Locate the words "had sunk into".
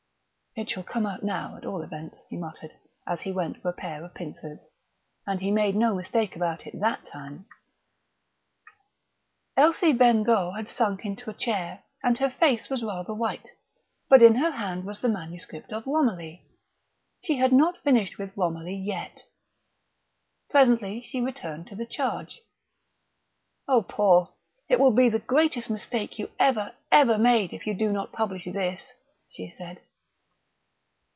10.57-11.29